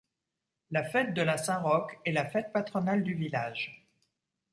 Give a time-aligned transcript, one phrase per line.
[0.71, 3.87] La fête de la Saint-Roch est la fête patronale du village.